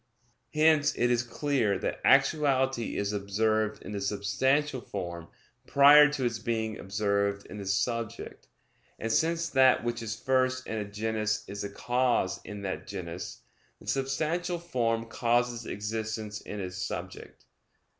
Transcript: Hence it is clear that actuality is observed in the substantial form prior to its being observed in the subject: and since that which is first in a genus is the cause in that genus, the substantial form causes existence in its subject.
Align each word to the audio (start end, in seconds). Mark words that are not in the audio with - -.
Hence 0.55 0.95
it 0.95 1.11
is 1.11 1.21
clear 1.21 1.77
that 1.77 1.99
actuality 2.03 2.97
is 2.97 3.13
observed 3.13 3.83
in 3.83 3.91
the 3.91 4.01
substantial 4.01 4.81
form 4.81 5.27
prior 5.67 6.09
to 6.13 6.25
its 6.25 6.39
being 6.39 6.79
observed 6.79 7.45
in 7.45 7.59
the 7.59 7.67
subject: 7.67 8.47
and 8.97 9.11
since 9.11 9.47
that 9.49 9.83
which 9.83 10.01
is 10.01 10.15
first 10.15 10.65
in 10.65 10.79
a 10.79 10.85
genus 10.85 11.43
is 11.47 11.61
the 11.61 11.69
cause 11.69 12.41
in 12.43 12.63
that 12.63 12.87
genus, 12.87 13.41
the 13.79 13.85
substantial 13.85 14.57
form 14.57 15.05
causes 15.05 15.67
existence 15.67 16.41
in 16.41 16.59
its 16.59 16.77
subject. 16.77 17.45